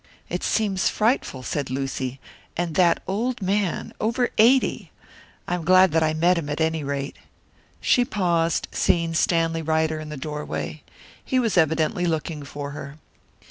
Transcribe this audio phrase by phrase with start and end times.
[0.29, 2.19] "It seems frightful," said Lucy.
[2.57, 4.89] "And that old man over eighty!
[5.47, 7.17] I'm glad that I met him, at any rate."
[7.81, 10.81] She paused, seeing Stanley Ryder in the doorway.
[11.23, 12.97] He was evidently looking for her.